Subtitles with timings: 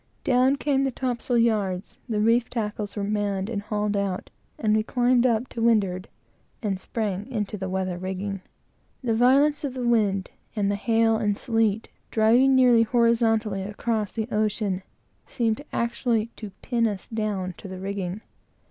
[0.23, 4.81] Down came the topsail yards, the reef tackles were manned and hauled out, and we
[4.81, 6.07] climbed up to windward,
[6.63, 8.41] and sprang into the weather rigging.
[9.03, 14.27] The violence of the wind, and the hail and sleet, driving nearly horizontally across the
[14.31, 14.81] ocean,
[15.27, 18.21] seemed actually to pin us down to the rigging.